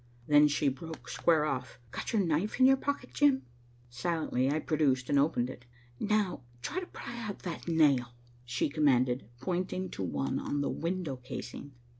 Then 0.25 0.47
she 0.47 0.67
broke 0.67 1.09
square 1.09 1.45
off. 1.45 1.77
"Got 1.91 2.11
your 2.11 2.23
knife 2.23 2.59
in 2.59 2.65
your 2.65 2.75
pocket, 2.75 3.13
Jim?" 3.13 3.43
Silently 3.91 4.49
I 4.49 4.57
produced 4.57 5.11
and 5.11 5.19
opened 5.19 5.47
it. 5.47 5.63
"Now 5.99 6.41
try 6.63 6.79
to 6.79 6.87
pry 6.87 7.19
out 7.21 7.43
that 7.43 7.67
nail," 7.67 8.07
she 8.43 8.67
commanded, 8.67 9.29
pointing 9.41 9.91
to 9.91 10.01
one 10.01 10.39
on 10.39 10.61
the 10.61 10.71
window 10.71 11.17
casing. 11.17 11.73